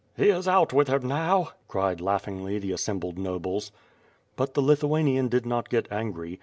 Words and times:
"He 0.17 0.29
is 0.29 0.47
out 0.47 0.73
with 0.73 0.87
him 0.87 1.07
now," 1.07 1.49
cried 1.67 2.01
laughingly 2.01 2.57
the 2.57 2.71
assembled 2.71 3.19
nobles. 3.19 3.71
But 4.35 4.55
the 4.55 4.61
Lithuanian 4.63 5.27
did 5.27 5.45
not 5.45 5.69
get 5.69 5.87
angry. 5.91 6.39